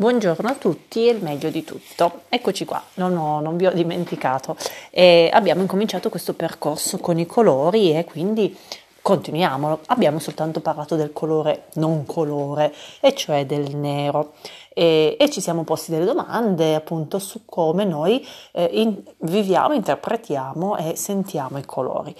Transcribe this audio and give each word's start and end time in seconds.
Buongiorno 0.00 0.48
a 0.48 0.54
tutti 0.54 1.08
e 1.08 1.10
il 1.10 1.24
meglio 1.24 1.50
di 1.50 1.64
tutto. 1.64 2.20
Eccoci 2.28 2.64
qua, 2.64 2.80
no, 2.94 3.08
no, 3.08 3.40
non 3.40 3.56
vi 3.56 3.66
ho 3.66 3.72
dimenticato. 3.72 4.56
Eh, 4.90 5.28
abbiamo 5.32 5.62
incominciato 5.62 6.08
questo 6.08 6.34
percorso 6.34 6.98
con 6.98 7.18
i 7.18 7.26
colori 7.26 7.92
e 7.92 8.04
quindi 8.04 8.56
continuiamo. 9.02 9.80
Abbiamo 9.86 10.20
soltanto 10.20 10.60
parlato 10.60 10.94
del 10.94 11.12
colore 11.12 11.64
non 11.74 12.06
colore, 12.06 12.72
e 13.00 13.12
cioè 13.16 13.44
del 13.44 13.74
nero. 13.74 14.34
E, 14.72 15.16
e 15.18 15.30
ci 15.30 15.40
siamo 15.40 15.64
posti 15.64 15.90
delle 15.90 16.04
domande 16.04 16.76
appunto 16.76 17.18
su 17.18 17.44
come 17.44 17.84
noi 17.84 18.24
eh, 18.52 18.70
in, 18.74 19.02
viviamo, 19.22 19.74
interpretiamo 19.74 20.76
e 20.76 20.94
sentiamo 20.94 21.58
i 21.58 21.64
colori. 21.66 22.14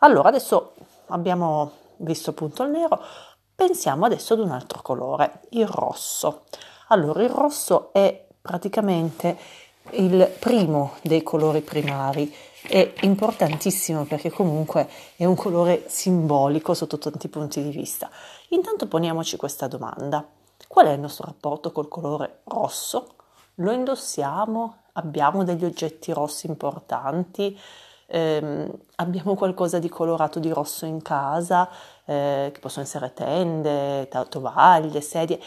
Allora, 0.00 0.28
adesso 0.28 0.74
abbiamo 1.06 1.72
visto 1.96 2.28
appunto 2.28 2.62
il 2.62 2.72
nero, 2.72 3.00
pensiamo 3.54 4.04
adesso 4.04 4.34
ad 4.34 4.40
un 4.40 4.50
altro 4.50 4.82
colore, 4.82 5.40
il 5.52 5.66
rosso. 5.66 6.42
Allora, 6.92 7.22
il 7.22 7.30
rosso 7.30 7.90
è 7.94 8.26
praticamente 8.42 9.38
il 9.92 10.30
primo 10.38 10.96
dei 11.00 11.22
colori 11.22 11.62
primari, 11.62 12.30
è 12.68 12.92
importantissimo 13.00 14.04
perché 14.04 14.30
comunque 14.30 14.86
è 15.16 15.24
un 15.24 15.34
colore 15.34 15.84
simbolico 15.88 16.74
sotto 16.74 16.98
tanti 16.98 17.28
punti 17.28 17.62
di 17.62 17.70
vista. 17.70 18.10
Intanto 18.48 18.88
poniamoci 18.88 19.38
questa 19.38 19.68
domanda. 19.68 20.22
Qual 20.68 20.86
è 20.86 20.92
il 20.92 21.00
nostro 21.00 21.24
rapporto 21.24 21.72
col 21.72 21.88
colore 21.88 22.40
rosso? 22.44 23.14
Lo 23.54 23.72
indossiamo? 23.72 24.82
Abbiamo 24.92 25.44
degli 25.44 25.64
oggetti 25.64 26.12
rossi 26.12 26.46
importanti? 26.46 27.58
Eh, 28.06 28.70
abbiamo 28.96 29.34
qualcosa 29.34 29.78
di 29.78 29.88
colorato 29.88 30.38
di 30.38 30.50
rosso 30.50 30.84
in 30.84 31.00
casa, 31.00 31.70
eh, 32.04 32.50
che 32.52 32.60
possono 32.60 32.84
essere 32.84 33.14
tende, 33.14 34.10
tovaglie, 34.28 35.00
sedie 35.00 35.40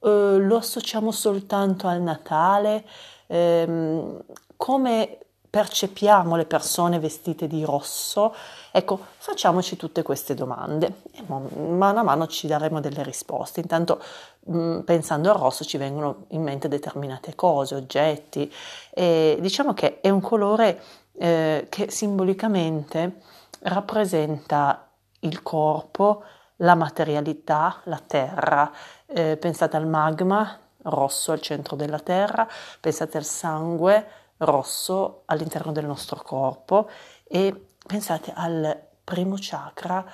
eh, 0.00 0.36
lo 0.38 0.56
associamo 0.56 1.10
soltanto 1.12 1.86
al 1.86 2.00
Natale, 2.00 2.84
eh, 3.26 4.16
come 4.56 5.18
percepiamo 5.50 6.36
le 6.36 6.44
persone 6.44 6.98
vestite 7.00 7.48
di 7.48 7.64
rosso? 7.64 8.34
Ecco, 8.70 9.00
facciamoci 9.18 9.76
tutte 9.76 10.02
queste 10.02 10.34
domande 10.34 11.02
e 11.10 11.24
mano 11.26 11.98
a 11.98 12.02
mano 12.02 12.28
ci 12.28 12.46
daremo 12.46 12.80
delle 12.80 13.02
risposte. 13.02 13.60
Intanto, 13.60 14.00
mh, 14.46 14.58
mm, 14.58 14.80
pensando 14.80 15.30
al 15.30 15.36
rosso, 15.36 15.64
ci 15.64 15.76
vengono 15.76 16.26
in 16.28 16.42
mente 16.42 16.68
determinate 16.68 17.34
cose, 17.34 17.74
oggetti. 17.74 18.52
E 18.90 19.38
diciamo 19.40 19.74
che 19.74 20.00
è 20.00 20.08
un 20.08 20.20
colore 20.20 20.80
eh, 21.18 21.66
che 21.68 21.90
simbolicamente 21.90 23.20
rappresenta 23.62 24.88
il 25.20 25.42
corpo, 25.42 26.22
la 26.60 26.74
materialità, 26.74 27.80
la 27.84 28.00
terra. 28.04 28.70
Eh, 29.06 29.36
pensate 29.36 29.76
al 29.76 29.86
magma 29.86 30.58
rosso 30.82 31.32
al 31.32 31.40
centro 31.40 31.76
della 31.76 31.98
terra, 31.98 32.48
pensate 32.80 33.18
al 33.18 33.24
sangue 33.24 34.06
rosso 34.38 35.22
all'interno 35.26 35.72
del 35.72 35.84
nostro 35.84 36.22
corpo 36.22 36.88
e 37.24 37.68
pensate 37.86 38.32
al 38.34 38.88
primo 39.04 39.36
chakra 39.38 40.04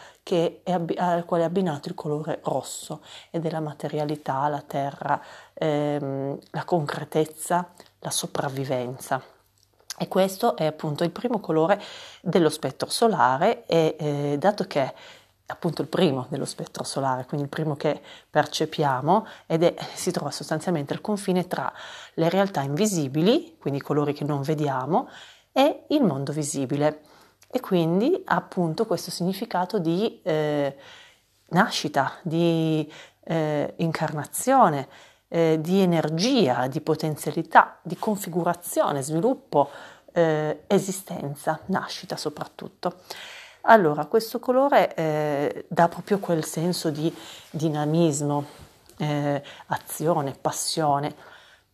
abbi- 0.64 0.96
al 0.96 1.24
quale 1.24 1.42
è 1.42 1.46
abbinato 1.46 1.88
il 1.88 1.94
colore 1.94 2.40
rosso 2.44 3.02
ed 3.30 3.44
è 3.44 3.50
la 3.50 3.60
materialità, 3.60 4.48
la 4.48 4.62
terra, 4.66 5.20
ehm, 5.52 6.38
la 6.50 6.64
concretezza, 6.64 7.68
la 7.98 8.10
sopravvivenza. 8.10 9.22
E 9.98 10.08
questo 10.08 10.56
è 10.56 10.66
appunto 10.66 11.04
il 11.04 11.10
primo 11.10 11.40
colore 11.40 11.80
dello 12.20 12.50
spettro 12.50 12.88
solare 12.90 13.64
e 13.66 13.96
eh, 13.98 14.36
dato 14.38 14.64
che 14.64 14.94
appunto 15.46 15.82
il 15.82 15.88
primo 15.88 16.26
dello 16.28 16.44
spettro 16.44 16.82
solare, 16.82 17.24
quindi 17.24 17.46
il 17.46 17.52
primo 17.52 17.76
che 17.76 18.00
percepiamo 18.28 19.26
ed 19.46 19.62
è, 19.62 19.74
si 19.94 20.10
trova 20.10 20.30
sostanzialmente 20.30 20.92
al 20.92 21.00
confine 21.00 21.46
tra 21.46 21.72
le 22.14 22.28
realtà 22.28 22.62
invisibili, 22.62 23.56
quindi 23.58 23.78
i 23.80 23.82
colori 23.82 24.12
che 24.12 24.24
non 24.24 24.42
vediamo, 24.42 25.08
e 25.52 25.84
il 25.88 26.02
mondo 26.02 26.32
visibile. 26.32 27.02
E 27.48 27.60
quindi 27.60 28.22
ha 28.24 28.34
appunto 28.34 28.86
questo 28.86 29.10
significato 29.10 29.78
di 29.78 30.20
eh, 30.22 30.76
nascita, 31.50 32.14
di 32.22 32.92
eh, 33.24 33.74
incarnazione, 33.76 34.88
eh, 35.28 35.58
di 35.60 35.80
energia, 35.80 36.66
di 36.66 36.80
potenzialità, 36.80 37.78
di 37.82 37.96
configurazione, 37.96 39.00
sviluppo, 39.00 39.70
eh, 40.12 40.64
esistenza, 40.66 41.60
nascita 41.66 42.16
soprattutto. 42.16 43.00
Allora, 43.68 44.06
questo 44.06 44.38
colore 44.38 44.94
eh, 44.94 45.64
dà 45.68 45.88
proprio 45.88 46.20
quel 46.20 46.44
senso 46.44 46.90
di 46.90 47.12
dinamismo, 47.50 48.44
eh, 48.98 49.42
azione, 49.66 50.36
passione, 50.40 51.12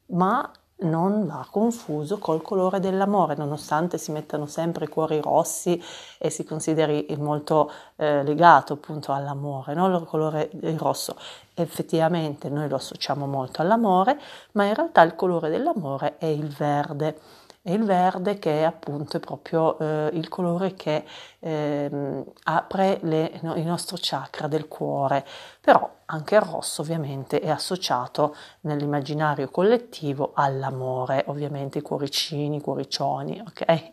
ma 0.06 0.50
non 0.84 1.26
va 1.26 1.46
confuso 1.50 2.18
col 2.18 2.40
colore 2.40 2.80
dell'amore, 2.80 3.36
nonostante 3.36 3.98
si 3.98 4.10
mettano 4.10 4.46
sempre 4.46 4.86
i 4.86 4.88
cuori 4.88 5.20
rossi 5.20 5.80
e 6.18 6.30
si 6.30 6.44
consideri 6.44 7.06
molto 7.18 7.70
eh, 7.96 8.22
legato 8.22 8.72
appunto 8.72 9.12
all'amore, 9.12 9.74
no? 9.74 9.94
il 9.94 10.04
colore 10.06 10.50
rosso. 10.78 11.14
Effettivamente 11.54 12.48
noi 12.48 12.68
lo 12.70 12.76
associamo 12.76 13.26
molto 13.26 13.60
all'amore, 13.60 14.18
ma 14.52 14.64
in 14.64 14.74
realtà 14.74 15.02
il 15.02 15.14
colore 15.14 15.50
dell'amore 15.50 16.16
è 16.16 16.26
il 16.26 16.48
verde 16.48 17.18
e 17.62 17.72
il 17.74 17.84
verde 17.84 18.38
che 18.38 18.60
è 18.60 18.62
appunto 18.64 19.20
proprio 19.20 19.78
eh, 19.78 20.10
il 20.14 20.28
colore 20.28 20.74
che 20.74 21.04
eh, 21.38 22.24
apre 22.44 22.98
le, 23.02 23.38
no, 23.42 23.54
il 23.54 23.64
nostro 23.64 23.96
chakra 24.00 24.48
del 24.48 24.66
cuore, 24.66 25.24
però 25.60 25.88
anche 26.06 26.34
il 26.34 26.40
rosso 26.40 26.82
ovviamente 26.82 27.40
è 27.40 27.48
associato 27.48 28.34
nell'immaginario 28.62 29.48
collettivo 29.48 30.32
all'amore, 30.34 31.24
ovviamente 31.28 31.78
i 31.78 31.82
cuoricini, 31.82 32.56
i 32.56 32.60
cuoricioni, 32.60 33.40
ok? 33.40 33.90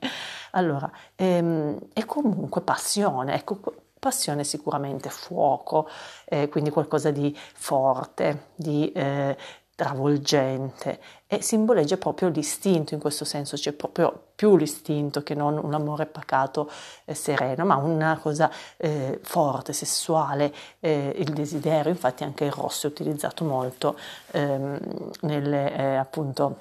Allora, 0.52 0.90
ehm, 1.16 1.78
e 1.94 2.06
comunque 2.06 2.62
passione, 2.62 3.35
ecco, 3.35 3.59
passione 4.00 4.44
sicuramente 4.44 5.09
fuoco, 5.09 5.88
eh, 6.25 6.47
quindi 6.50 6.69
qualcosa 6.69 7.12
di 7.12 7.38
forte, 7.53 8.47
di 8.56 8.91
eh, 8.94 9.38
travolgente 9.79 11.00
e 11.25 11.41
simboleggia 11.41 11.95
proprio 11.95 12.28
l'istinto 12.28 12.94
in 12.94 13.00
questo 13.00 13.23
senso, 13.23 13.56
c'è 13.56 13.72
proprio 13.72 14.31
più 14.35 14.57
l'istinto 14.57 15.23
che 15.23 15.35
non 15.35 15.57
un 15.57 15.73
amore 15.73 16.06
pacato 16.06 16.69
e 17.06 17.13
sereno, 17.13 17.63
ma 17.63 17.78
una 17.78 18.19
cosa 18.22 18.51
eh, 18.75 19.22
forte, 19.23 19.72
sessuale, 19.72 20.53
eh, 20.81 21.13
il 21.16 21.31
desiderio, 21.31 21.91
infatti 21.91 22.25
anche 22.25 22.44
il 22.44 22.51
rosso 22.51 22.88
è 22.88 22.90
utilizzato 22.90 23.45
molto 23.45 23.97
ehm, 24.31 25.12
nelle, 25.22 25.73
eh, 25.73 25.96
appunto, 25.96 26.57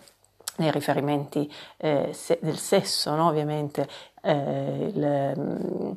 nei 0.59 0.71
riferimenti 0.71 1.53
eh, 1.77 2.11
se, 2.13 2.39
del 2.41 2.59
sesso, 2.59 3.17
no? 3.17 3.27
ovviamente 3.27 3.89
eh, 4.23 4.93
il, 4.95 5.97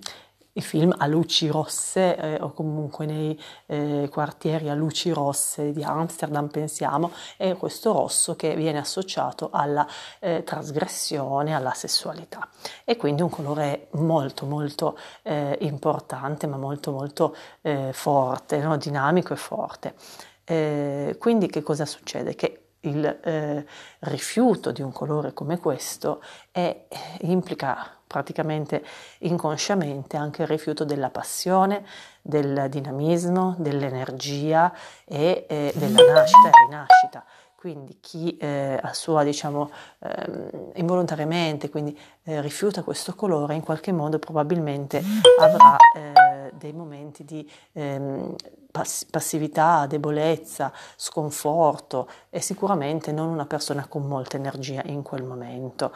i 0.53 0.61
film 0.61 0.93
a 0.97 1.05
luci 1.05 1.47
rosse 1.47 2.15
eh, 2.15 2.41
o 2.41 2.51
comunque 2.51 3.05
nei 3.05 3.39
eh, 3.67 4.09
quartieri 4.11 4.69
a 4.69 4.73
luci 4.73 5.11
rosse 5.11 5.71
di 5.71 5.83
Amsterdam 5.83 6.47
pensiamo 6.47 7.11
è 7.37 7.55
questo 7.55 7.93
rosso 7.93 8.35
che 8.35 8.55
viene 8.55 8.79
associato 8.79 9.49
alla 9.51 9.87
eh, 10.19 10.43
trasgressione, 10.43 11.55
alla 11.55 11.73
sessualità 11.73 12.49
e 12.83 12.97
quindi 12.97 13.21
un 13.21 13.29
colore 13.29 13.87
molto 13.91 14.45
molto 14.45 14.97
eh, 15.23 15.57
importante 15.61 16.47
ma 16.47 16.57
molto 16.57 16.91
molto 16.91 17.35
eh, 17.61 17.91
forte, 17.93 18.57
no? 18.59 18.77
dinamico 18.77 19.33
e 19.33 19.37
forte. 19.37 19.95
Eh, 20.43 21.15
quindi 21.19 21.47
che 21.47 21.61
cosa 21.61 21.85
succede? 21.85 22.35
Che 22.35 22.60
il 22.81 23.05
eh, 23.05 23.65
rifiuto 23.99 24.71
di 24.71 24.81
un 24.81 24.91
colore 24.91 25.33
come 25.33 25.57
questo 25.59 26.21
è, 26.51 26.87
implica 27.21 27.97
praticamente 28.07 28.83
inconsciamente 29.19 30.17
anche 30.17 30.41
il 30.41 30.47
rifiuto 30.47 30.83
della 30.83 31.09
passione, 31.09 31.85
del 32.21 32.67
dinamismo, 32.69 33.55
dell'energia 33.57 34.73
e 35.05 35.45
eh, 35.47 35.71
della 35.75 36.13
nascita 36.13 36.47
e 36.47 36.65
rinascita. 36.65 37.25
Quindi 37.55 37.99
chi 38.01 38.37
eh, 38.37 38.79
a 38.81 38.91
sua, 38.91 39.23
diciamo, 39.23 39.69
eh, 39.99 40.71
involontariamente 40.75 41.69
quindi, 41.69 41.97
eh, 42.23 42.41
rifiuta 42.41 42.81
questo 42.81 43.13
colore 43.13 43.53
in 43.53 43.61
qualche 43.61 43.91
modo 43.91 44.17
probabilmente 44.17 44.99
avrà 45.39 45.77
eh, 45.95 46.20
dei 46.51 46.73
momenti 46.73 47.23
di 47.23 47.49
ehm, 47.73 48.35
pass- 48.71 49.05
passività, 49.05 49.85
debolezza, 49.87 50.71
sconforto 50.95 52.09
e 52.29 52.41
sicuramente 52.41 53.11
non 53.11 53.27
una 53.29 53.45
persona 53.45 53.85
con 53.87 54.03
molta 54.03 54.37
energia 54.37 54.81
in 54.85 55.01
quel 55.01 55.23
momento. 55.23 55.93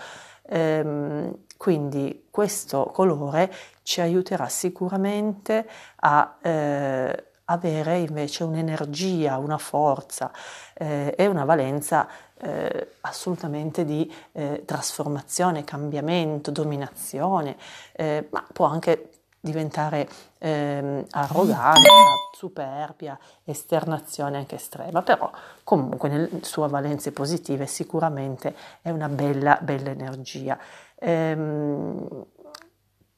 Ehm, 0.47 1.37
quindi 1.57 2.27
questo 2.29 2.85
colore 2.93 3.51
ci 3.83 4.01
aiuterà 4.01 4.47
sicuramente 4.49 5.67
a 5.97 6.37
eh, 6.41 7.23
avere 7.45 7.99
invece 7.99 8.43
un'energia, 8.43 9.37
una 9.37 9.57
forza 9.57 10.31
eh, 10.73 11.13
e 11.15 11.27
una 11.27 11.45
valenza 11.45 12.07
eh, 12.37 12.95
assolutamente 13.01 13.85
di 13.85 14.11
eh, 14.33 14.63
trasformazione, 14.65 15.63
cambiamento, 15.63 16.51
dominazione, 16.51 17.55
eh, 17.93 18.27
ma 18.31 18.45
può 18.51 18.65
anche 18.65 19.09
diventare 19.45 20.09
ehm, 20.39 21.05
arroganza, 21.11 21.89
superbia, 22.35 23.17
esternazione 23.43 24.37
anche 24.37 24.55
estrema, 24.55 25.03
però 25.03 25.31
comunque 25.63 26.09
nelle 26.09 26.29
sue 26.41 26.67
valenze 26.67 27.11
positive 27.11 27.67
sicuramente 27.67 28.55
è 28.81 28.89
una 28.89 29.07
bella, 29.07 29.57
bella 29.61 29.91
energia. 29.91 30.57
Ehm, 30.95 32.25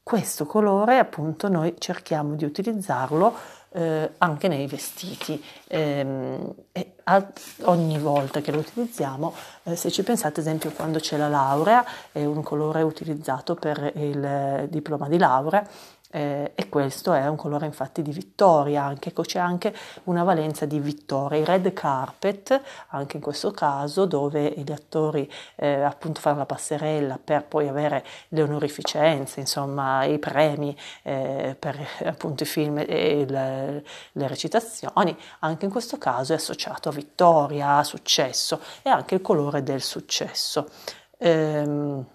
questo 0.03 0.45
colore 0.45 1.00
appunto 1.00 1.50
noi 1.50 1.75
cerchiamo 1.77 2.35
di 2.35 2.45
utilizzarlo 2.45 3.33
eh, 3.71 4.12
anche 4.19 4.47
nei 4.47 4.65
vestiti 4.65 5.44
ehm, 5.68 6.53
e 6.71 6.94
a, 7.03 7.27
ogni 7.63 8.00
volta 8.00 8.39
che 8.39 8.51
lo 8.51 8.59
utilizziamo 8.59 9.33
eh, 9.63 9.75
se 9.75 9.91
ci 9.91 10.03
pensate 10.03 10.39
ad 10.39 10.45
esempio 10.45 10.71
quando 10.71 11.00
c'è 11.00 11.18
la 11.18 11.27
laurea 11.27 11.85
è 12.13 12.24
un 12.24 12.41
colore 12.41 12.81
utilizzato 12.83 13.56
per 13.56 13.91
il 13.95 14.68
diploma 14.69 15.09
di 15.09 15.18
laurea 15.18 15.68
eh, 16.09 16.54
e 16.56 16.69
questo 16.69 17.13
è 17.13 17.27
un 17.27 17.36
colore 17.36 17.65
infatti 17.65 18.01
di 18.01 18.12
vittoria, 18.12 18.83
anche, 18.83 19.12
c'è 19.13 19.39
anche 19.39 19.74
una 20.06 20.24
valenza 20.24 20.65
di 20.65 20.80
vittoria. 20.80 21.39
Il 21.39 21.45
red 21.45 21.74
carpet, 21.74 22.62
anche 22.89 23.18
in 23.18 23.21
questo 23.21 23.51
caso, 23.51 24.06
dove 24.06 24.54
gli 24.57 24.71
attori 24.71 25.30
eh, 25.56 25.81
appunto 25.81 26.21
fanno 26.21 26.39
la 26.39 26.45
passerella 26.45 27.19
per 27.21 27.45
poi 27.45 27.68
avere 27.68 28.06
le 28.30 28.42
onorificenze, 28.42 29.39
insomma 29.42 30.06
i 30.06 30.19
premi 30.19 30.75
eh, 31.04 31.56
per 31.59 31.77
appunto 32.06 32.44
i 32.44 32.45
film 32.45 32.77
e 32.80 33.25
le, 33.27 33.83
le 34.13 34.27
recitazioni, 34.27 35.15
anche 35.39 35.65
in 35.65 35.71
questo 35.71 35.98
caso 35.98 36.33
è 36.33 36.36
associato 36.38 36.89
a 36.89 36.92
vittoria, 36.92 37.77
a 37.77 37.83
successo 37.83 38.62
e 38.81 38.89
anche 38.89 39.15
il 39.15 39.21
colore 39.21 39.63
del 39.63 39.81
successo. 39.81 40.69
Ehm, 41.18 42.06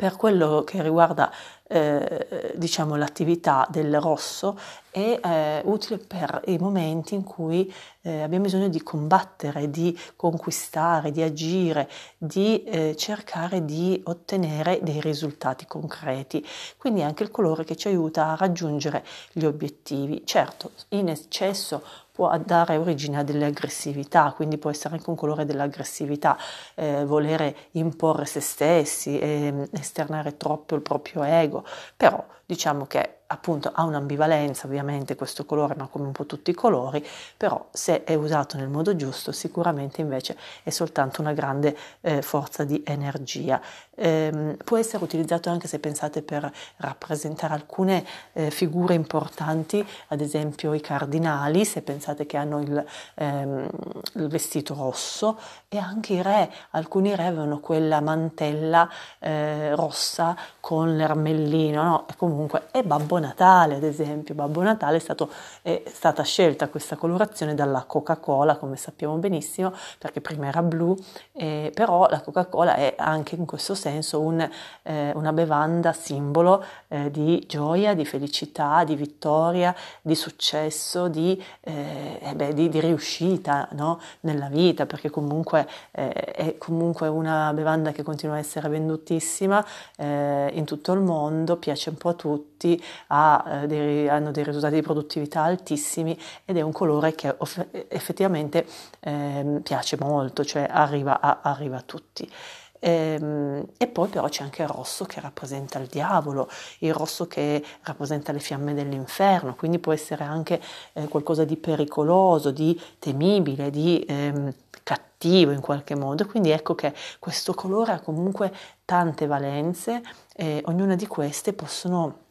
per 0.00 0.16
quello 0.16 0.64
che 0.64 0.82
riguarda 0.82 1.30
eh, 1.70 2.52
diciamo, 2.56 2.96
l'attività 2.96 3.66
del 3.70 4.00
rosso 4.00 4.58
è 4.90 5.20
eh, 5.22 5.62
utile 5.66 5.98
per 5.98 6.42
i 6.46 6.58
momenti 6.58 7.14
in 7.14 7.22
cui 7.22 7.72
eh, 8.02 8.22
abbiamo 8.22 8.44
bisogno 8.44 8.68
di 8.68 8.82
combattere, 8.82 9.70
di 9.70 9.96
conquistare, 10.16 11.12
di 11.12 11.22
agire, 11.22 11.88
di 12.18 12.64
eh, 12.64 12.96
cercare 12.96 13.64
di 13.64 14.00
ottenere 14.06 14.80
dei 14.82 15.00
risultati 15.00 15.64
concreti. 15.66 16.44
Quindi 16.76 17.00
è 17.00 17.04
anche 17.04 17.22
il 17.22 17.30
colore 17.30 17.62
che 17.62 17.76
ci 17.76 17.86
aiuta 17.86 18.30
a 18.30 18.36
raggiungere 18.36 19.04
gli 19.32 19.44
obiettivi. 19.44 20.22
Certo, 20.24 20.72
in 20.88 21.08
eccesso 21.08 21.82
può 22.20 22.36
dare 22.44 22.76
origine 22.76 23.18
a 23.18 23.22
delle 23.22 23.46
aggressività, 23.46 24.32
quindi 24.36 24.58
può 24.58 24.68
essere 24.68 24.94
anche 24.94 25.08
un 25.08 25.16
colore 25.16 25.46
dell'aggressività, 25.46 26.36
eh, 26.74 27.06
volere 27.06 27.56
imporre 27.72 28.26
se 28.26 28.40
stessi, 28.40 29.18
eh, 29.18 29.68
esternare 29.72 30.36
troppo 30.36 30.74
il 30.74 30.82
proprio 30.82 31.22
ego, 31.22 31.59
però 31.96 32.24
diciamo 32.44 32.86
che 32.86 33.20
appunto 33.28 33.70
ha 33.72 33.84
un'ambivalenza 33.84 34.66
ovviamente 34.66 35.14
questo 35.14 35.44
colore, 35.44 35.76
ma 35.76 35.86
come 35.86 36.06
un 36.06 36.12
po' 36.12 36.26
tutti 36.26 36.50
i 36.50 36.54
colori, 36.54 37.06
però 37.36 37.68
se 37.70 38.02
è 38.02 38.14
usato 38.14 38.56
nel 38.56 38.68
modo 38.68 38.96
giusto 38.96 39.30
sicuramente 39.30 40.00
invece 40.00 40.36
è 40.64 40.70
soltanto 40.70 41.20
una 41.20 41.32
grande 41.32 41.76
eh, 42.00 42.22
forza 42.22 42.64
di 42.64 42.82
energia. 42.84 43.60
Eh, 44.02 44.56
può 44.64 44.78
essere 44.78 45.04
utilizzato 45.04 45.50
anche 45.50 45.68
se 45.68 45.78
pensate 45.78 46.22
per 46.22 46.50
rappresentare 46.78 47.52
alcune 47.52 48.02
eh, 48.32 48.50
figure 48.50 48.94
importanti, 48.94 49.86
ad 50.08 50.22
esempio 50.22 50.72
i 50.72 50.80
cardinali, 50.80 51.66
se 51.66 51.82
pensate 51.82 52.24
che 52.24 52.38
hanno 52.38 52.60
il, 52.60 52.82
ehm, 53.16 53.68
il, 54.14 54.28
vestito 54.28 54.72
rosso 54.72 55.38
e 55.68 55.76
anche 55.76 56.14
i 56.14 56.22
re, 56.22 56.50
alcuni 56.70 57.14
re 57.14 57.26
avevano 57.26 57.60
quella 57.60 58.00
mantella 58.00 58.88
eh, 59.18 59.74
rossa 59.74 60.34
con 60.60 60.96
l'ermellino, 60.96 61.82
no? 61.82 62.06
E 62.08 62.16
comunque 62.16 62.68
è 62.70 62.82
Babbo 62.82 63.18
Natale, 63.18 63.74
ad 63.74 63.82
esempio, 63.82 64.34
Babbo 64.34 64.62
Natale 64.62 64.96
è, 64.96 65.00
stato, 65.00 65.30
è 65.60 65.82
stata 65.84 66.22
scelta 66.22 66.68
questa 66.68 66.96
colorazione 66.96 67.54
dalla 67.54 67.84
Coca-Cola, 67.86 68.56
come 68.56 68.76
sappiamo 68.76 69.16
benissimo, 69.16 69.74
perché 69.98 70.22
prima 70.22 70.46
era 70.46 70.62
blu, 70.62 70.96
eh, 71.32 71.70
però 71.74 72.08
la 72.08 72.22
Coca-Cola 72.22 72.76
è 72.76 72.94
anche 72.96 73.34
in 73.34 73.44
questo 73.44 73.74
senso 73.74 73.88
un, 74.12 74.48
eh, 74.82 75.12
una 75.14 75.32
bevanda 75.32 75.92
simbolo 75.92 76.64
eh, 76.88 77.10
di 77.10 77.44
gioia, 77.46 77.94
di 77.94 78.04
felicità, 78.04 78.84
di 78.84 78.94
vittoria, 78.94 79.74
di 80.00 80.14
successo, 80.14 81.08
di, 81.08 81.42
eh, 81.60 82.18
eh, 82.22 82.34
beh, 82.34 82.54
di, 82.54 82.68
di 82.68 82.80
riuscita 82.80 83.68
no? 83.72 84.00
nella 84.20 84.48
vita, 84.48 84.86
perché 84.86 85.10
comunque 85.10 85.68
eh, 85.92 86.12
è 86.12 86.58
comunque 86.58 87.08
una 87.08 87.52
bevanda 87.52 87.92
che 87.92 88.02
continua 88.02 88.36
a 88.36 88.38
essere 88.38 88.68
vendutissima 88.68 89.64
in 90.00 90.64
tutto 90.64 90.92
il 90.92 91.00
mondo, 91.00 91.56
piace 91.56 91.90
un 91.90 91.96
po' 91.96 92.10
a 92.10 92.14
tutti, 92.14 92.82
ha, 93.08 93.62
eh, 93.62 93.66
dei, 93.66 94.08
hanno 94.08 94.30
dei 94.30 94.44
risultati 94.44 94.74
di 94.74 94.82
produttività 94.82 95.42
altissimi 95.42 96.18
ed 96.44 96.56
è 96.56 96.60
un 96.60 96.72
colore 96.72 97.14
che 97.14 97.34
off- 97.36 97.66
effettivamente 97.88 98.66
eh, 99.00 99.60
piace 99.62 99.96
molto, 99.98 100.44
cioè 100.44 100.66
arriva 100.68 101.20
a, 101.20 101.40
arriva 101.42 101.78
a 101.78 101.82
tutti. 101.82 102.30
Ehm, 102.80 103.66
e 103.76 103.86
poi 103.86 104.08
però 104.08 104.28
c'è 104.28 104.42
anche 104.42 104.62
il 104.62 104.68
rosso 104.68 105.04
che 105.04 105.20
rappresenta 105.20 105.78
il 105.78 105.86
diavolo, 105.86 106.48
il 106.80 106.92
rosso 106.92 107.26
che 107.26 107.62
rappresenta 107.82 108.32
le 108.32 108.40
fiamme 108.40 108.74
dell'inferno, 108.74 109.54
quindi 109.54 109.78
può 109.78 109.92
essere 109.92 110.24
anche 110.24 110.60
eh, 110.94 111.06
qualcosa 111.08 111.44
di 111.44 111.56
pericoloso, 111.56 112.50
di 112.50 112.78
temibile, 112.98 113.70
di 113.70 114.04
ehm, 114.08 114.52
cattivo 114.82 115.52
in 115.52 115.60
qualche 115.60 115.94
modo. 115.94 116.26
Quindi 116.26 116.50
ecco 116.50 116.74
che 116.74 116.94
questo 117.18 117.54
colore 117.54 117.92
ha 117.92 118.00
comunque 118.00 118.52
tante 118.84 119.26
valenze 119.26 120.02
e 120.34 120.62
ognuna 120.64 120.96
di 120.96 121.06
queste 121.06 121.52
possono 121.52 122.28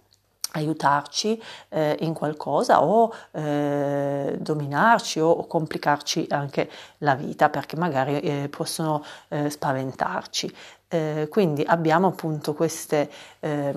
aiutarci 0.51 1.41
eh, 1.69 1.97
in 1.99 2.13
qualcosa 2.13 2.83
o 2.83 3.13
eh, 3.31 4.37
dominarci 4.39 5.19
o, 5.19 5.29
o, 5.29 5.45
complicarci 5.45 6.27
anche 6.29 6.69
la 6.99 7.15
vita 7.15 7.49
perché 7.49 7.75
magari 7.75 8.19
eh, 8.19 8.49
possono 8.49 9.03
eh, 9.29 9.49
spaventarci. 9.49 10.55
Eh, 10.91 11.27
quindi 11.29 11.61
abbiamo 11.63 12.07
appunto 12.07 12.55
queste 12.55 13.09
eh, 13.41 13.73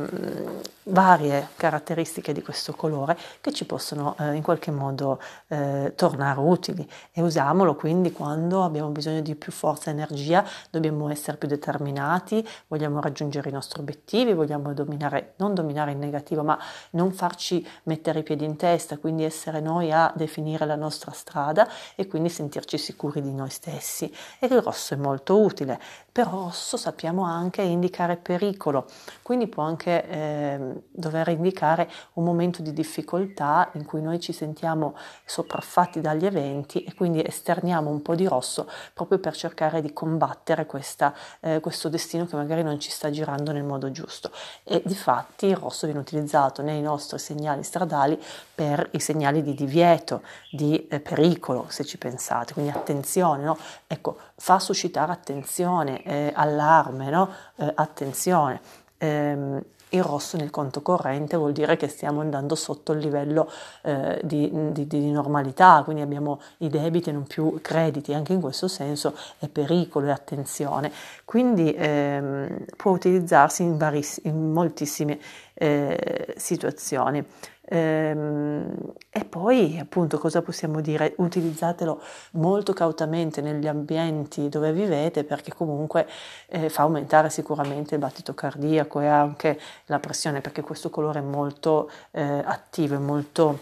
varie 0.85 1.49
caratteristiche 1.57 2.33
di 2.33 2.41
questo 2.41 2.73
colore 2.73 3.19
che 3.43 3.53
ci 3.53 3.67
possono 3.67 4.17
eh, 4.19 4.33
in 4.33 4.43
qualche 4.43 4.71
modo 4.71 5.21
eh, 5.49 5.93
tornare 5.95 6.41
utili 6.41 6.89
e 7.13 7.21
usiamolo 7.21 7.75
quindi 7.77 8.13
quando 8.13 8.65
abbiamo 8.65 8.89
bisogno 8.89 9.21
di 9.21 9.35
più 9.35 9.53
forza 9.53 9.91
e 9.91 9.93
energia, 9.93 10.43
dobbiamo 10.71 11.11
essere 11.11 11.37
più 11.37 11.49
determinati, 11.49 12.47
vogliamo 12.69 12.99
raggiungere 13.01 13.51
i 13.51 13.53
nostri 13.53 13.81
obiettivi, 13.81 14.33
vogliamo 14.33 14.73
dominare, 14.73 15.35
non 15.37 15.53
dominare 15.53 15.93
in 15.93 15.99
negativo, 15.99 16.43
ma 16.43 16.59
non 16.93 17.13
farci 17.13 17.67
mettere 17.85 18.21
i 18.21 18.23
piedi 18.23 18.47
in 18.47 18.57
testa, 18.57 18.97
quindi 18.97 19.25
essere 19.25 19.61
noi 19.61 19.93
a 19.93 20.11
definire 20.17 20.65
la 20.65 20.77
nostra 20.77 21.13
strada 21.13 21.69
e 21.95 22.07
quindi 22.07 22.31
sentirci 22.31 22.79
sicuri 22.79 23.21
di 23.21 23.33
noi 23.33 23.51
stessi. 23.51 24.11
E 24.39 24.47
il 24.47 24.63
rosso 24.63 24.95
è 24.95 24.97
molto 24.97 25.39
utile, 25.41 25.79
però 26.11 26.31
rosso 26.45 26.77
sappiamo 26.77 27.02
sappiamo 27.03 27.25
anche 27.25 27.63
indicare 27.63 28.17
pericolo, 28.17 28.87
quindi 29.23 29.49
può 29.49 29.65
anche 29.65 30.09
eh, 30.09 30.83
dover 30.89 31.29
indicare 31.31 31.91
un 32.13 32.23
momento 32.23 32.63
di 32.63 32.73
difficoltà 32.73 33.71
in 33.73 33.85
cui 33.85 34.01
noi 34.01 34.21
ci 34.21 34.33
sentiamo 34.33 34.95
sopraffatti 35.25 36.01
dagli 36.01 36.25
eventi 36.25 36.85
e 36.85 36.95
quindi 36.95 37.21
esterniamo 37.21 37.91
un 37.91 38.03
po' 38.03 38.15
di 38.15 38.29
rosso 38.29 38.71
proprio 38.95 39.19
per 39.19 39.35
cercare 39.35 39.83
di 39.83 39.93
combattere 39.93 40.65
questa, 40.65 41.13
eh, 41.41 41.59
questo 41.59 41.89
destino 41.89 42.25
che 42.25 42.37
magari 42.37 42.63
non 42.63 42.79
ci 42.79 42.91
sta 42.93 43.11
girando 43.11 43.51
nel 43.51 43.65
modo 43.65 43.91
giusto. 43.91 44.31
E 44.63 44.81
di 44.85 44.95
fatti 44.95 45.47
il 45.47 45.57
rosso 45.57 45.87
viene 45.87 46.01
utilizzato 46.01 46.63
nei 46.63 46.81
nostri 46.81 47.19
segnali 47.19 47.65
stradali 47.65 48.17
per 48.55 48.91
i 48.93 49.01
segnali 49.01 49.43
di 49.43 49.55
divieto, 49.55 50.23
di 50.53 50.87
eh, 50.87 51.01
pericolo, 51.01 51.67
se 51.69 51.85
ci 51.85 51.99
pensate, 51.99 52.53
quindi 52.53 52.71
attenzione, 52.71 53.43
no? 53.43 53.59
ecco, 53.89 54.19
fa 54.37 54.61
suscitare 54.61 55.11
attenzione, 55.11 56.03
eh, 56.03 56.33
allarme 56.35 56.92
allarme, 56.93 57.11
no? 57.11 57.31
eh, 57.57 57.73
attenzione. 57.75 58.61
Ehm, 58.99 59.63
il 59.95 60.03
rosso 60.03 60.39
nel 60.39 60.49
conto 60.49 60.81
corrente 60.81 61.37
vuol 61.37 61.53
dire 61.53 61.77
che 61.77 61.87
stiamo 61.87 62.23
andando 62.23 62.55
sotto 62.55 62.93
il 62.93 63.01
livello 63.01 63.51
eh, 63.83 64.19
di, 64.25 64.51
di, 64.73 64.87
di, 64.87 65.11
normalità, 65.11 65.83
quindi 65.85 66.01
abbiamo 66.01 66.41
i 66.59 66.71
debiti 66.71 67.11
e 67.11 67.13
non 67.13 67.25
più 67.25 67.59
crediti, 67.61 68.15
anche 68.15 68.33
in 68.33 68.41
questo 68.41 68.69
senso 68.69 69.15
è 69.39 69.49
pericolo 69.49 70.07
e 70.07 70.11
attenzione. 70.11 70.91
Quindi 71.27 71.75
ehm, 71.77 72.65
può 72.75 72.93
utilizzarsi 72.93 73.65
in, 73.65 73.77
variss- 73.77 74.21
in 74.23 74.53
moltissime 74.53 75.19
eh, 75.55 76.35
situazioni. 76.37 77.25
Ehm, 77.65 78.75
e 79.09 79.25
poi 79.25 79.79
appunto 79.79 80.19
cosa 80.19 80.43
possiamo 80.43 80.81
dire? 80.81 81.15
Utilizzatelo 81.19 82.03
molto 82.33 82.73
cautamente 82.73 83.41
negli 83.41 83.67
ambienti 83.67 84.49
dove 84.49 84.73
vivete 84.73 85.25
perché 85.25 85.55
comunque 85.55 86.07
eh, 86.49 86.69
fa 86.69 86.83
aumentare 86.83 87.31
sicuramente 87.31 87.95
il 87.95 88.01
battito 88.01 88.35
cardiaco 88.35 89.01
e 89.01 89.07
anche 89.07 89.59
la 89.87 90.01
pressione 90.01 90.41
perché 90.41 90.63
questo 90.63 90.91
colore 90.91 91.21
è 91.21 91.23
molto 91.23 91.91
eh, 92.11 92.43
attivo, 92.45 92.97
è 92.97 92.99
molto 92.99 93.61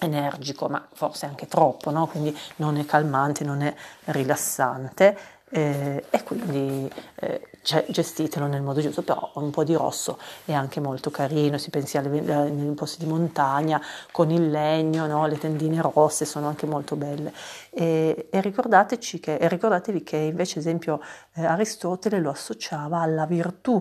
energico, 0.00 0.68
ma 0.68 0.84
forse 0.92 1.26
anche 1.26 1.46
troppo, 1.46 1.90
no? 1.90 2.06
quindi 2.06 2.36
non 2.56 2.76
è 2.76 2.84
calmante, 2.84 3.44
non 3.44 3.62
è 3.62 3.74
rilassante 4.06 5.16
eh, 5.48 6.04
e 6.10 6.22
quindi 6.24 6.90
eh, 7.16 7.51
cioè, 7.62 7.84
gestitelo 7.88 8.46
nel 8.46 8.62
modo 8.62 8.80
giusto, 8.80 9.02
però 9.02 9.30
un 9.34 9.50
po' 9.50 9.64
di 9.64 9.74
rosso 9.74 10.18
è 10.44 10.52
anche 10.52 10.80
molto 10.80 11.10
carino, 11.10 11.58
si 11.58 11.70
pensi 11.70 11.96
alle, 11.96 12.20
nei 12.20 12.74
posti 12.74 13.04
di 13.04 13.10
montagna 13.10 13.80
con 14.10 14.30
il 14.30 14.50
legno, 14.50 15.06
no? 15.06 15.26
le 15.26 15.38
tendine 15.38 15.80
rosse 15.80 16.24
sono 16.24 16.48
anche 16.48 16.66
molto 16.66 16.96
belle. 16.96 17.32
E, 17.70 18.28
e, 18.30 18.40
che, 19.20 19.36
e 19.36 19.48
ricordatevi 19.48 20.02
che 20.02 20.16
invece, 20.16 20.58
esempio, 20.58 21.00
eh, 21.34 21.44
Aristotele 21.44 22.18
lo 22.18 22.30
associava 22.30 23.00
alla 23.00 23.26
virtù. 23.26 23.80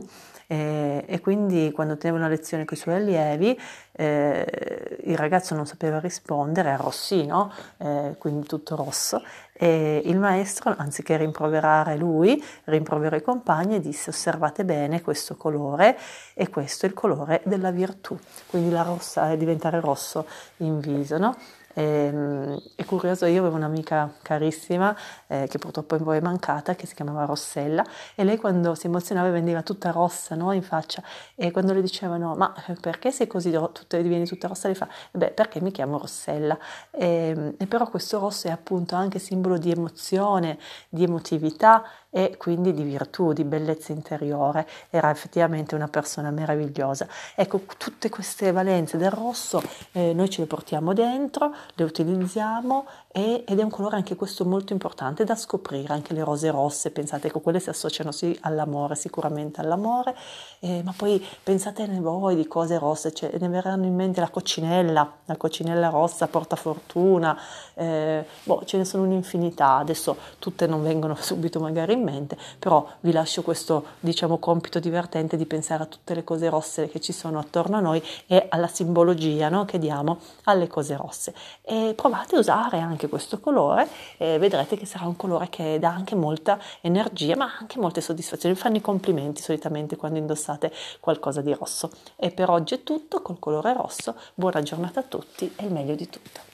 E, 0.51 1.05
e, 1.08 1.22
quindi 1.22 1.72
quando 1.72 1.96
teneva 1.96 2.20
una 2.20 2.27
lezione 2.27 2.65
con 2.65 2.75
i 2.75 2.79
suoi 2.81 2.96
allievi 2.96 3.58
eh, 3.93 5.00
il 5.05 5.15
ragazzo 5.15 5.55
non 5.55 5.65
sapeva 5.65 5.98
rispondere, 6.01 6.74
è 6.74 6.75
rossino, 6.75 7.53
eh, 7.77 8.15
quindi 8.17 8.46
tutto 8.48 8.75
rosso, 8.75 9.24
e 9.53 10.01
il 10.03 10.20
maestro, 10.20 10.75
anziché 10.77 11.15
rimproverare 11.15 11.96
lui, 11.96 12.43
rimproverò 12.65 13.15
i 13.15 13.22
compagni 13.22 13.75
e 13.75 13.79
disse 13.79 14.10
osservate 14.10 14.65
bene 14.65 15.01
questo 15.01 15.38
colore 15.38 15.98
e 16.34 16.50
questo 16.50 16.86
è 16.86 16.89
il 16.89 16.96
colore 16.96 17.39
della 17.46 17.72
virtù, 17.72 18.20
quindi 18.48 18.72
la 18.72 18.81
rossa 18.81 19.31
è 19.31 19.38
diventare 19.38 19.79
rosso 19.79 20.27
in 20.58 20.81
viso, 20.81 21.17
no? 21.17 21.38
Ehm, 21.73 22.59
è 22.75 22.83
curioso, 22.85 23.25
io 23.25 23.39
avevo 23.41 23.55
un'amica 23.55 24.13
carissima 24.21 24.95
eh, 25.27 25.47
che 25.49 25.57
purtroppo 25.57 25.97
poi 25.97 26.17
è 26.17 26.21
mancata, 26.21 26.75
che 26.75 26.85
si 26.85 26.95
chiamava 26.95 27.25
Rossella, 27.25 27.83
e 28.15 28.23
lei 28.23 28.37
quando 28.37 28.75
si 28.75 28.87
emozionava 28.87 29.29
veniva 29.29 29.61
tutta 29.61 29.91
rossa 29.91 30.35
no, 30.35 30.51
in 30.51 30.63
faccia 30.63 31.01
e 31.35 31.51
quando 31.51 31.73
le 31.73 31.81
dicevano 31.81 32.35
ma 32.35 32.53
perché 32.81 33.11
sei 33.11 33.27
così, 33.27 33.51
tutta, 33.51 33.97
divieni 34.01 34.25
tutta 34.25 34.47
rossa, 34.47 34.67
le 34.67 34.75
fa 34.75 34.87
beh 35.11 35.31
perché 35.31 35.61
mi 35.61 35.71
chiamo 35.71 35.97
Rossella. 35.97 36.57
E, 36.91 37.05
ehm, 37.35 37.55
e 37.57 37.67
però 37.67 37.87
questo 37.89 38.19
rosso 38.19 38.47
è 38.47 38.51
appunto 38.51 38.95
anche 38.95 39.19
simbolo 39.19 39.57
di 39.57 39.71
emozione, 39.71 40.57
di 40.89 41.03
emotività 41.03 41.83
e 42.11 42.35
quindi 42.37 42.73
di 42.73 42.83
virtù, 42.83 43.33
di 43.33 43.43
bellezza 43.43 43.91
interiore. 43.93 44.67
Era 44.91 45.09
effettivamente 45.09 45.73
una 45.73 45.87
persona 45.87 46.29
meravigliosa. 46.29 47.07
Ecco, 47.33 47.61
tutte 47.77 48.09
queste 48.09 48.51
valenze 48.51 48.97
del 48.97 49.09
rosso 49.09 49.63
eh, 49.93 50.13
noi 50.13 50.29
ce 50.29 50.41
le 50.41 50.47
portiamo 50.47 50.93
dentro, 50.93 51.55
le 51.73 51.83
utilizziamo 51.83 52.85
e, 53.11 53.43
ed 53.45 53.59
è 53.59 53.63
un 53.63 53.69
colore 53.69 53.97
anche 53.97 54.15
questo 54.15 54.45
molto 54.45 54.71
importante 54.71 55.23
da 55.23 55.35
scoprire, 55.35 55.93
anche 55.93 56.13
le 56.13 56.23
rose 56.23 56.49
rosse, 56.49 56.91
pensate, 56.91 57.27
ecco, 57.27 57.39
quelle 57.41 57.59
si 57.59 57.69
associano 57.69 58.11
sì 58.11 58.37
all'amore, 58.41 58.95
sicuramente 58.95 59.59
all'amore, 59.59 60.15
eh, 60.59 60.81
ma 60.83 60.93
poi 60.95 61.23
pensatene 61.43 61.99
voi 61.99 62.35
di 62.35 62.47
cose 62.47 62.77
rosse, 62.77 63.11
cioè, 63.13 63.31
ne 63.37 63.49
verranno 63.49 63.85
in 63.85 63.95
mente 63.95 64.21
la 64.21 64.29
coccinella, 64.29 65.13
la 65.25 65.35
coccinella 65.35 65.89
rossa 65.89 66.27
porta 66.27 66.55
fortuna, 66.55 67.37
eh, 67.73 68.25
boh, 68.43 68.63
ce 68.65 68.77
ne 68.77 68.85
sono 68.85 69.03
un'infinità, 69.03 69.75
adesso 69.75 70.15
tutte 70.39 70.65
non 70.65 70.81
vengono 70.81 71.15
subito 71.19 71.59
magari 71.59 71.93
in 71.93 72.03
mente, 72.03 72.37
però 72.59 72.87
vi 73.01 73.11
lascio 73.11 73.41
questo, 73.41 73.85
diciamo, 73.99 74.37
compito 74.37 74.79
divertente 74.79 75.35
di 75.35 75.45
pensare 75.45 75.83
a 75.83 75.85
tutte 75.85 76.13
le 76.13 76.23
cose 76.23 76.49
rosse 76.49 76.87
che 76.87 77.01
ci 77.01 77.11
sono 77.11 77.39
attorno 77.39 77.75
a 77.75 77.79
noi 77.81 78.01
e 78.27 78.45
alla 78.49 78.67
simbologia 78.67 79.49
no, 79.49 79.65
che 79.65 79.79
diamo 79.79 80.19
alle 80.45 80.67
cose 80.67 80.95
rosse. 80.95 81.33
E 81.61 81.93
provate 81.95 82.35
a 82.35 82.39
usare 82.39 82.79
anche 83.01 83.08
questo 83.08 83.39
colore 83.39 83.88
e 84.17 84.38
vedrete 84.38 84.77
che 84.77 84.86
sarà 84.86 85.05
un 85.05 85.15
colore 85.15 85.50
che 85.50 85.79
dà 85.79 85.89
anche 85.89 86.15
molta 86.15 86.60
energia, 86.81 87.36
ma 87.36 87.51
anche 87.60 87.79
molte 87.79 88.01
soddisfazioni. 88.01 88.53
Vi 88.53 88.62
fanno 88.62 88.77
i 88.77 88.81
complimenti 88.81 89.41
solitamente 89.41 89.96
quando 89.96 90.20
indossate 90.20 90.72
qualcosa 91.00 91.41
di 91.41 91.53
rosso. 91.53 91.89
E 92.15 92.29
per 92.31 92.50
oggi 92.50 92.75
è 92.75 92.84
tutto 92.84 93.22
col 93.22 93.39
colore 93.39 93.74
rosso. 93.74 94.15
Buona 94.36 94.62
giornata 94.62 95.00
a 95.00 95.03
tutti 95.03 95.51
e 95.55 95.65
il 95.65 95.72
meglio 95.72 95.96
di 95.96 96.10
tutto. 96.10 96.50